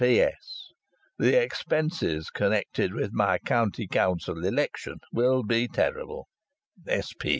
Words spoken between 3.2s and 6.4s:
County Council election will be terrible.